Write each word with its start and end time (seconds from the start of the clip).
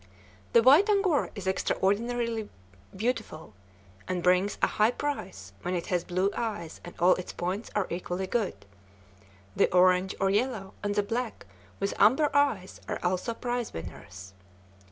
The 0.53 0.63
white 0.63 0.89
Angora 0.89 1.29
is 1.35 1.45
extraordinarily 1.45 2.49
beautiful, 2.95 3.53
and 4.07 4.23
brings 4.23 4.57
a 4.63 4.65
high 4.65 4.89
price 4.89 5.53
when 5.61 5.75
it 5.75 5.85
has 5.93 6.03
blue 6.03 6.31
eyes 6.35 6.81
and 6.83 6.95
all 6.97 7.13
its 7.17 7.31
points 7.31 7.69
are 7.75 7.85
equally 7.91 8.25
good. 8.25 8.65
The 9.55 9.71
orange, 9.71 10.15
or 10.19 10.31
yellow, 10.31 10.73
and 10.81 10.95
the 10.95 11.03
black 11.03 11.45
with 11.79 11.93
amber 11.99 12.35
eyes 12.35 12.81
are 12.87 12.97
also 13.03 13.35
prize 13.35 13.73
winners. 13.75 14.33